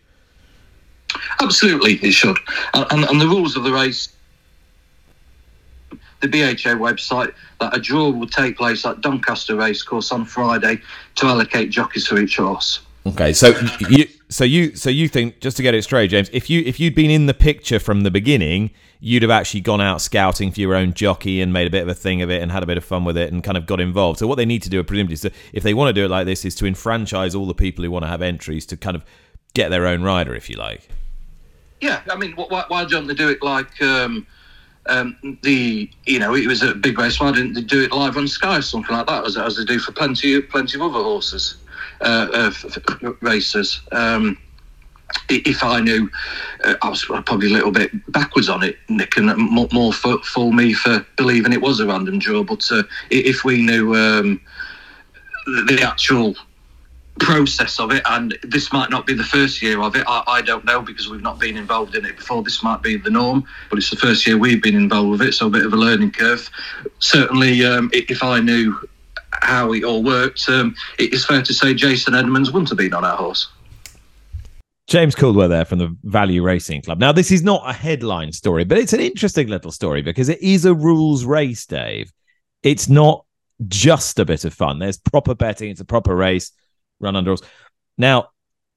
[1.41, 2.37] Absolutely, it should,
[2.73, 4.09] and, and the rules of the race
[6.21, 10.81] the BHA website that a draw will take place at Doncaster Racecourse on Friday
[11.15, 12.81] to allocate jockeys for each horse.
[13.05, 13.53] Okay, so
[13.89, 16.79] you so you so you think just to get it straight, James, if you if
[16.79, 20.59] you'd been in the picture from the beginning, you'd have actually gone out scouting for
[20.59, 22.65] your own jockey and made a bit of a thing of it and had a
[22.65, 24.19] bit of fun with it and kind of got involved.
[24.19, 26.09] So what they need to do, presumably, is to, if they want to do it
[26.09, 28.95] like this, is to enfranchise all the people who want to have entries to kind
[28.95, 29.05] of
[29.53, 30.89] get their own rider, if you like.
[31.79, 33.81] Yeah, I mean, why, why don't they do it like?
[33.81, 34.27] Um,
[34.89, 37.19] um, the you know it was a big race.
[37.19, 39.65] Why didn't they do it live on Sky or something like that, as, as they
[39.65, 41.55] do for plenty plenty of other horses
[42.01, 42.51] uh,
[43.01, 43.81] uh, races?
[43.91, 44.37] Um,
[45.29, 46.09] if I knew,
[46.63, 50.19] uh, I was probably a little bit backwards on it, Nick, and more, more for,
[50.19, 52.43] for me for believing it was a random draw.
[52.43, 54.39] But uh, if we knew um,
[55.45, 56.35] the actual
[57.19, 60.03] process of it, and this might not be the first year of it.
[60.07, 62.43] I, I, don't know because we've not been involved in it before.
[62.43, 65.33] This might be the norm, but it's the first year we've been involved with it,
[65.33, 66.49] so a bit of a learning curve.
[66.99, 68.79] Certainly, um, if I knew
[69.31, 72.93] how it all worked, um, it is fair to say Jason Edmonds wouldn't have been
[72.93, 73.47] on our horse.
[74.87, 76.99] James Couldwell there from the Value Racing Club.
[76.99, 80.41] Now, this is not a headline story, but it's an interesting little story because it
[80.41, 82.11] is a rules race, Dave.
[82.63, 83.23] It's not
[83.67, 84.79] just a bit of fun.
[84.79, 86.51] There's proper betting, it's a proper race
[86.99, 87.43] run under rules.
[87.97, 88.29] Now,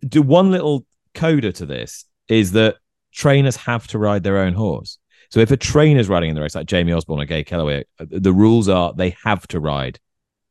[0.06, 2.76] do one little coda to this is that
[3.12, 4.98] trainers have to ride their own horse.
[5.30, 8.32] So if a trainer's riding in the race, like Jamie Osborne or Gay Kellaway, the
[8.32, 9.98] rules are they have to ride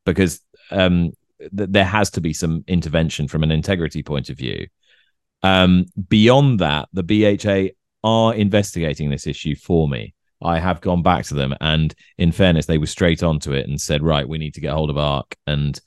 [0.04, 4.66] because um, th- there has to be some intervention from an integrity point of view.
[5.42, 10.14] Um, beyond that, the BHA are investigating this issue for me.
[10.42, 13.80] I have gone back to them, and in fairness, they were straight onto it and
[13.80, 15.78] said, "Right, we need to get hold of ARC and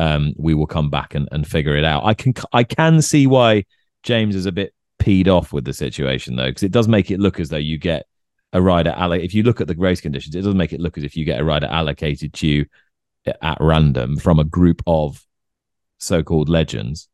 [0.00, 2.04] um, we will come back and, and figure it out.
[2.06, 3.66] I can I can see why
[4.02, 7.20] James is a bit peed off with the situation though, because it does make it
[7.20, 8.06] look as though you get
[8.54, 9.26] a rider allocated.
[9.26, 11.26] If you look at the race conditions, it does make it look as if you
[11.26, 12.66] get a rider allocated to you
[13.42, 15.22] at random from a group of
[15.98, 17.09] so-called legends.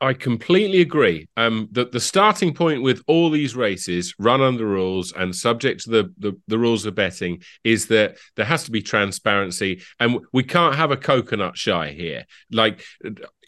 [0.00, 1.28] I completely agree.
[1.36, 5.90] Um, that the starting point with all these races run under rules and subject to
[5.90, 10.44] the, the, the rules of betting is that there has to be transparency, and we
[10.44, 12.26] can't have a coconut shy here.
[12.52, 12.84] Like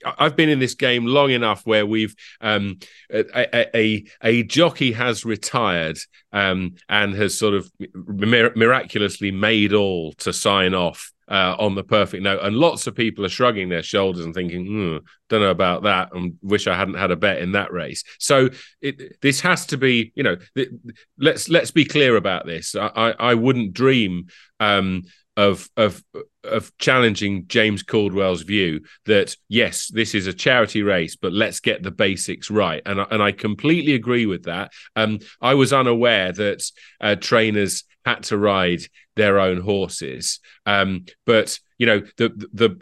[0.04, 2.78] I've been in this game long enough where we've um,
[3.12, 5.98] a, a, a jockey has retired
[6.32, 11.84] um, and has sort of mir- miraculously made all to sign off uh, on the
[11.84, 12.40] perfect note.
[12.42, 14.96] And lots of people are shrugging their shoulders and thinking, hmm,
[15.28, 18.02] don't know about that, and wish I hadn't had a bet in that race.
[18.18, 20.70] So it, this has to be, you know, th-
[21.18, 22.74] let's let's be clear about this.
[22.74, 24.26] I, I, I wouldn't dream
[24.58, 25.04] um,
[25.40, 26.04] of of
[26.44, 31.82] of challenging James Couldwell's view that yes, this is a charity race, but let's get
[31.82, 32.82] the basics right.
[32.84, 34.70] And and I completely agree with that.
[34.96, 38.82] Um, I was unaware that uh, trainers had to ride
[39.16, 40.40] their own horses.
[40.66, 42.78] Um, but you know, the the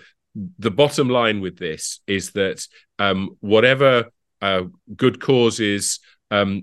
[0.59, 2.67] the bottom line with this is that
[2.99, 4.11] um, whatever
[4.43, 4.65] uh,
[4.97, 6.01] good causes
[6.33, 6.63] um,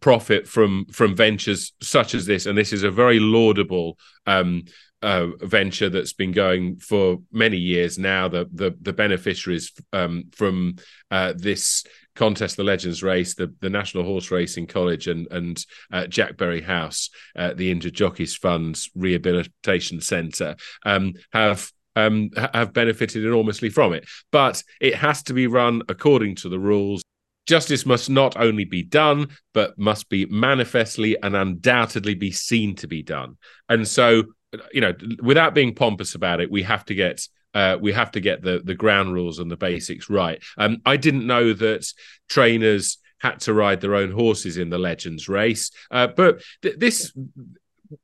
[0.00, 4.64] profit from from ventures such as this, and this is a very laudable um,
[5.02, 8.28] uh, venture that's been going for many years now.
[8.28, 10.76] The the, the beneficiaries um, from
[11.10, 11.84] uh, this
[12.16, 16.62] contest, the Legends Race, the, the National Horse Racing College, and and uh, Jack Berry
[16.62, 23.92] House, uh, the Injured Jockeys Funds Rehabilitation Centre, um, have um, have benefited enormously from
[23.92, 24.06] it.
[24.32, 27.02] But it has to be run according to the rules.
[27.46, 32.88] Justice must not only be done, but must be manifestly and undoubtedly be seen to
[32.88, 33.36] be done.
[33.68, 34.24] And so,
[34.72, 38.20] you know, without being pompous about it, we have to get uh, we have to
[38.20, 40.42] get the the ground rules and the basics right.
[40.58, 41.90] Um, I didn't know that
[42.28, 47.12] trainers had to ride their own horses in the Legends race, uh, but th- this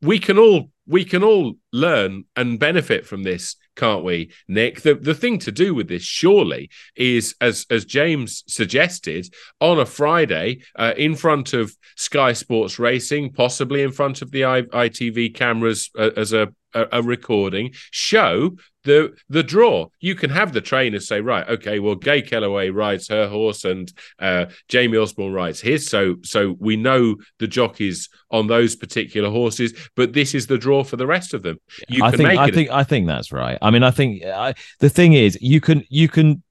[0.01, 4.83] we can all we can all learn and benefit from this can't we nick?
[4.83, 9.87] The the thing to do with this surely is as as james suggested on a
[9.87, 15.35] friday uh, in front of sky sports racing possibly in front of the I- itv
[15.35, 19.89] cameras uh, as a a, a, recording show the the draw.
[20.01, 23.93] You can have the trainer say, right, okay, well, Gay Kellaway rides her horse and
[24.19, 29.73] uh, Jamie Osborne rides his, so so we know the jockeys on those particular horses,
[29.97, 31.59] but this is the draw for the rest of them.
[31.89, 33.59] You I think I think I think that's right.
[33.63, 36.43] I mean, I think I, the thing is, you can you can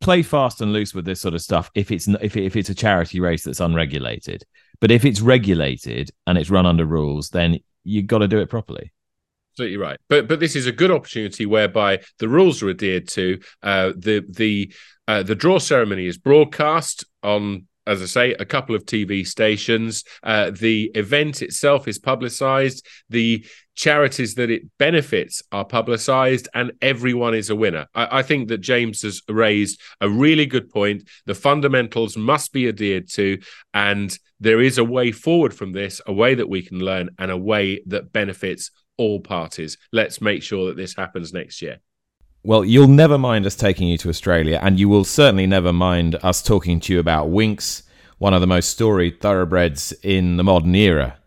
[0.00, 2.74] play fast and loose with this sort of stuff if it's if if it's a
[2.74, 4.44] charity race that's unregulated.
[4.80, 8.50] But if it's regulated and it's run under rules, then you've got to do it
[8.50, 8.92] properly
[9.56, 9.98] absolutely right.
[10.08, 13.40] But but this is a good opportunity whereby the rules are adhered to.
[13.62, 14.72] Uh, the the
[15.08, 17.66] uh, the draw ceremony is broadcast on.
[17.88, 20.02] As I say, a couple of TV stations.
[20.24, 22.84] Uh, the event itself is publicized.
[23.10, 27.86] The charities that it benefits are publicized, and everyone is a winner.
[27.94, 31.08] I, I think that James has raised a really good point.
[31.26, 33.38] The fundamentals must be adhered to,
[33.72, 37.30] and there is a way forward from this, a way that we can learn, and
[37.30, 39.78] a way that benefits all parties.
[39.92, 41.80] Let's make sure that this happens next year.
[42.42, 46.16] Well, you'll never mind us taking you to Australia, and you will certainly never mind
[46.22, 47.82] us talking to you about Winx,
[48.18, 51.18] one of the most storied thoroughbreds in the modern era,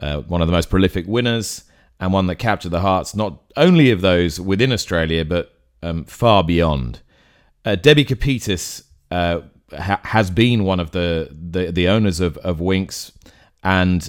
[0.00, 1.64] uh, one of the most prolific winners,
[2.00, 6.42] and one that captured the hearts not only of those within Australia, but um, far
[6.42, 7.00] beyond.
[7.64, 9.42] Uh, Debbie Kapitis uh,
[9.76, 13.12] ha- has been one of the, the, the owners of, of Winx
[13.62, 14.08] and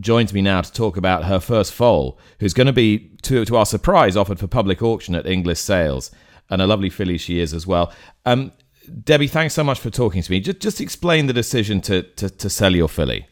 [0.00, 3.56] joins me now to talk about her first foal, who's going to be, to, to
[3.56, 6.10] our surprise, offered for public auction at Inglis Sales.
[6.48, 7.92] And a lovely filly she is as well.
[8.24, 8.52] Um,
[9.02, 10.40] Debbie, thanks so much for talking to me.
[10.40, 13.26] Just, just explain the decision to, to, to sell your filly.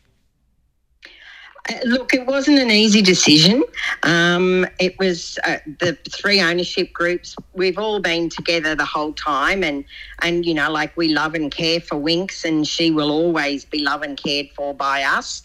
[1.68, 3.62] Uh, look, it wasn't an easy decision.
[4.02, 7.36] Um, it was uh, the three ownership groups.
[7.54, 9.84] We've all been together the whole time, and
[10.20, 13.78] and you know, like we love and care for Winx, and she will always be
[13.78, 15.42] loved and cared for by us.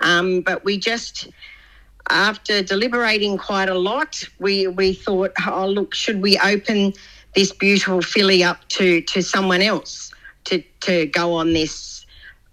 [0.00, 1.28] Um, but we just,
[2.10, 6.94] after deliberating quite a lot, we we thought, oh look, should we open
[7.34, 10.12] this beautiful filly up to to someone else
[10.44, 12.06] to to go on this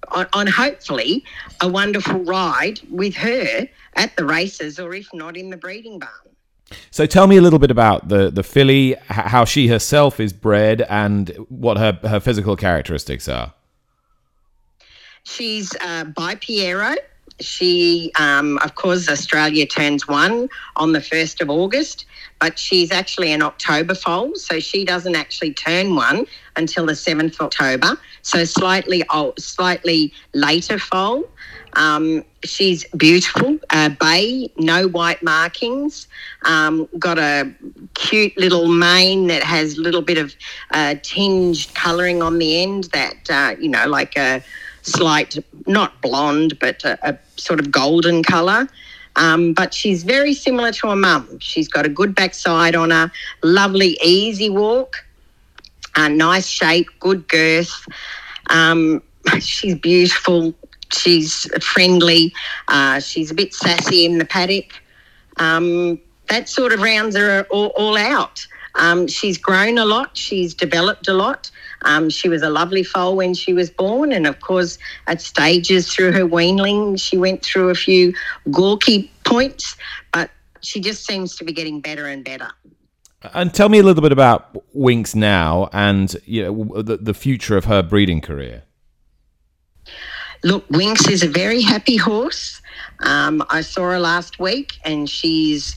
[0.09, 1.23] on, on hopefully
[1.61, 6.11] a wonderful ride with her at the races, or if not, in the breeding barn.
[6.91, 10.81] So tell me a little bit about the the filly, how she herself is bred,
[10.89, 13.53] and what her her physical characteristics are.
[15.23, 16.95] She's uh, by Pierro.
[17.39, 22.05] She, um, of course, Australia turns one on the first of August,
[22.39, 27.33] but she's actually an October foal, so she doesn't actually turn one until the seventh
[27.35, 27.97] of October.
[28.21, 31.25] So slightly old, slightly later foal.
[31.73, 36.07] Um, she's beautiful, uh, bay, no white markings.
[36.45, 37.53] Um, got a
[37.95, 40.33] cute little mane that has a little bit of
[40.71, 42.85] uh, tinged colouring on the end.
[42.93, 44.41] That uh, you know, like a
[44.85, 48.67] slight, not blonde, but a, a sort of golden colour.
[49.17, 51.39] Um, but she's very similar to her mum.
[51.39, 53.11] She's got a good backside on her,
[53.43, 55.05] lovely, easy walk,
[55.95, 57.87] a nice shape, good girth.
[58.49, 59.01] Um,
[59.39, 60.53] she's beautiful.
[60.91, 62.33] She's friendly.
[62.67, 64.81] Uh, she's a bit sassy in the paddock.
[65.37, 68.45] Um, that sort of rounds her all, all out.
[68.75, 70.17] Um, she's grown a lot.
[70.17, 71.49] She's developed a lot.
[71.85, 74.77] Um, she was a lovely foal when she was born, and of course,
[75.07, 78.13] at stages through her weanling, she went through a few
[78.51, 79.75] gawky points,
[80.11, 80.29] but
[80.61, 82.49] she just seems to be getting better and better.
[83.33, 87.57] And tell me a little bit about Winx now, and you know the, the future
[87.57, 88.63] of her breeding career.
[90.43, 92.61] Look, Winx is a very happy horse.
[93.03, 95.75] Um, I saw her last week, and she's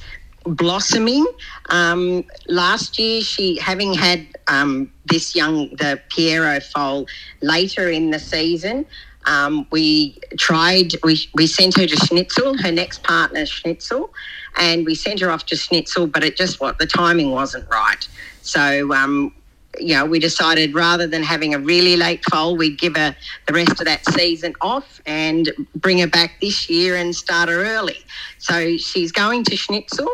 [0.56, 1.26] blossoming.
[1.70, 7.06] Um, last year, she having had um, this young the Pierro foal
[7.42, 8.86] later in the season,
[9.26, 14.10] Um, we tried, we, we sent her to Schnitzel, her next partner, Schnitzel,
[14.56, 18.08] and we sent her off to Schnitzel, but it just what the timing wasn't right.
[18.40, 19.34] So um,
[19.80, 23.14] you know, we decided rather than having a really late foal, we'd give her
[23.46, 27.64] the rest of that season off and bring her back this year and start her
[27.64, 27.98] early.
[28.38, 30.08] So she's going to Schnitzel.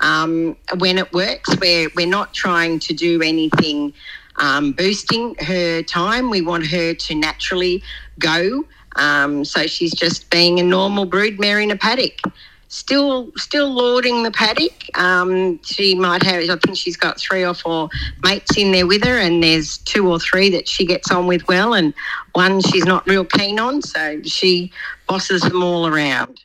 [0.00, 3.92] Um, when it works, we're, we're not trying to do anything
[4.36, 6.30] um, boosting her time.
[6.30, 7.82] We want her to naturally
[8.18, 8.64] go.
[8.96, 12.20] Um, so she's just being a normal broodmare in a paddock
[12.68, 14.84] still still lording the paddock.
[14.98, 17.88] Um, she might have, I think she's got three or four
[18.22, 21.46] mates in there with her, and there's two or three that she gets on with
[21.48, 21.92] well, and
[22.34, 24.70] one she's not real keen on, so she
[25.06, 26.40] bosses them all around.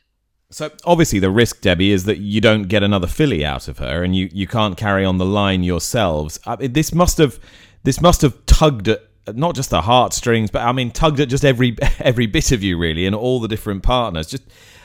[0.50, 4.02] So obviously the risk, Debbie, is that you don't get another filly out of her,
[4.02, 6.40] and you, you can't carry on the line yourselves.
[6.46, 7.38] Uh, this must have
[7.82, 9.02] this must have tugged at
[9.34, 12.78] not just the heartstrings, but I mean tugged at just every every bit of you
[12.78, 14.28] really, and all the different partners.
[14.28, 14.44] Just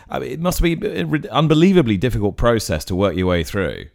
[0.10, 3.86] I mean, it must be an unbelievably difficult process to work your way through.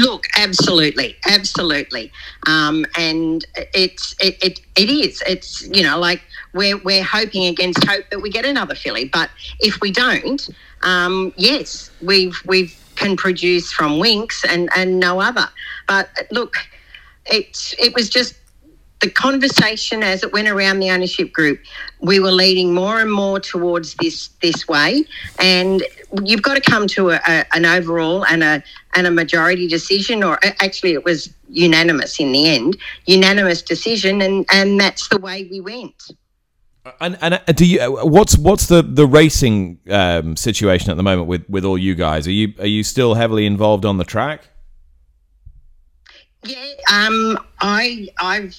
[0.00, 2.10] Look, absolutely, absolutely,
[2.48, 5.22] um, and it's it, it it is.
[5.28, 6.22] It's you know like
[6.54, 10.48] we're we're hoping against hope that we get another filly, but if we don't,
[10.82, 15.48] um, yes, we've we've can produce from Winx and and no other.
[15.86, 16.56] But look,
[17.26, 18.34] it's it was just
[19.00, 21.60] the conversation as it went around the ownership group,
[22.00, 25.04] we were leading more and more towards this this way,
[25.38, 25.82] and
[26.24, 28.62] you've got to come to a, a, an overall and a
[28.94, 32.76] and a majority decision, or actually it was unanimous in the end,
[33.06, 36.10] unanimous decision, and and that's the way we went.
[37.00, 41.02] And and uh, do you uh, what's what's the the racing um, situation at the
[41.02, 42.26] moment with with all you guys?
[42.26, 44.48] Are you are you still heavily involved on the track?
[46.44, 48.56] Yeah, um, I I've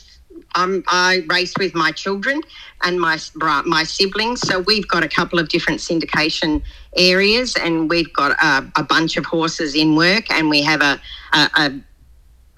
[0.55, 2.41] um, I race with my children
[2.83, 3.17] and my
[3.65, 4.41] my siblings.
[4.41, 6.61] So we've got a couple of different syndication
[6.95, 10.99] areas, and we've got a, a bunch of horses in work, and we have a,
[11.33, 11.71] a, a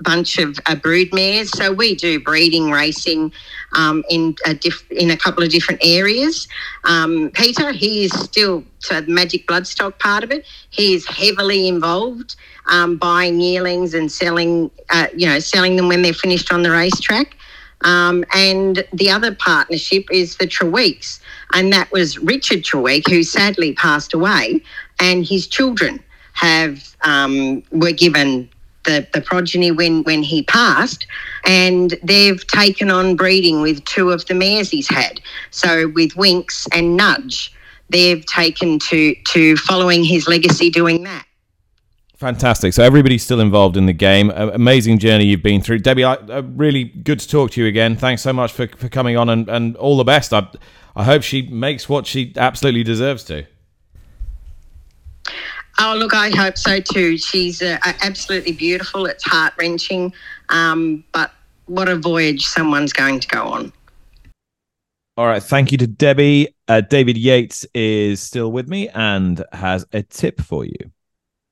[0.02, 1.52] bunch of uh, brood mares.
[1.52, 3.32] So we do breeding racing
[3.74, 6.48] um, in a diff- in a couple of different areas.
[6.86, 10.46] Um, Peter, he is still to the magic bloodstock part of it.
[10.70, 12.36] He is heavily involved,
[12.68, 16.72] um, buying yearlings and selling, uh, you know, selling them when they're finished on the
[16.72, 17.36] racetrack.
[17.82, 21.20] Um, and the other partnership is the Treweeks,
[21.54, 24.62] and that was Richard Treweek, who sadly passed away,
[25.00, 26.04] and his children
[26.34, 28.50] have um, were given
[28.86, 31.06] the, the progeny when, when he passed,
[31.46, 35.22] and they've taken on breeding with two of the mares he's had.
[35.52, 37.54] So with Winks and Nudge,
[37.90, 41.26] they've taken to to following his legacy doing that.
[42.20, 42.74] Fantastic.
[42.74, 44.30] So everybody's still involved in the game.
[44.30, 46.04] Uh, amazing journey you've been through, Debbie.
[46.04, 47.96] I, uh, really good to talk to you again.
[47.96, 50.34] Thanks so much for, for coming on, and, and all the best.
[50.34, 50.46] I
[50.98, 53.46] I hope she makes what she absolutely deserves to.
[55.80, 57.18] Oh, look, I hope so too.
[57.18, 59.06] She's uh, absolutely beautiful.
[59.06, 60.12] It's heart wrenching,
[60.50, 61.32] um, but
[61.68, 63.72] what a voyage someone's going to go on.
[65.16, 65.42] All right.
[65.42, 66.54] Thank you to Debbie.
[66.68, 70.92] Uh, David Yates is still with me and has a tip for you.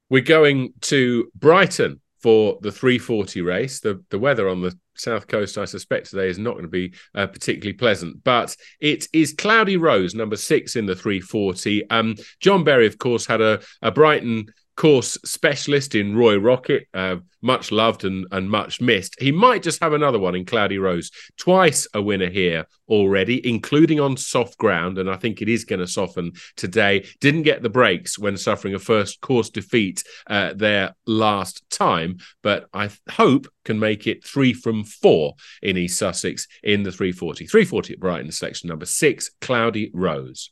[0.09, 3.79] We're going to Brighton for the 340 race.
[3.79, 6.93] The the weather on the south coast, I suspect today is not going to be
[7.13, 11.89] uh, particularly pleasant, but it is Cloudy Rose, number six in the 340.
[11.89, 14.47] Um, John Berry, of course, had a, a Brighton
[14.77, 19.15] course specialist in Roy Rocket, uh, much loved and, and much missed.
[19.19, 21.11] He might just have another one in Cloudy Rose.
[21.37, 25.79] Twice a winner here already, including on soft ground, and I think it is going
[25.79, 27.05] to soften today.
[27.19, 32.67] Didn't get the breaks when suffering a first course defeat uh, there last time, but
[32.73, 37.47] I hope can make it three from four in East Sussex in the 340.
[37.47, 40.51] 340 at Brighton, selection number six, Cloudy Rose.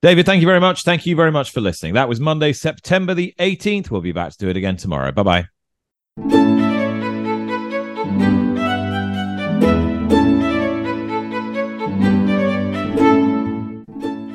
[0.00, 0.84] David, thank you very much.
[0.84, 1.94] Thank you very much for listening.
[1.94, 3.90] That was Monday, September the 18th.
[3.90, 5.10] We'll be back to do it again tomorrow.
[5.10, 5.48] Bye bye.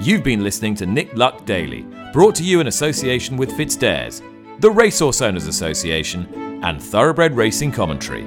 [0.06, 4.22] You've been listening to Nick Luck Daily, brought to you in association with FitzDares,
[4.60, 8.24] the Racehorse Owners Association, and Thoroughbred Racing Commentary.